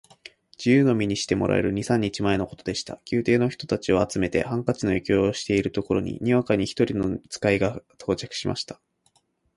[0.57, 2.99] 自由の身にしてもらえる二三日前のことでした。
[3.11, 8.81] 宮廷の人たちを集めて、ハンカチの余興をしているところへ、にわかに一人の使が到着しました。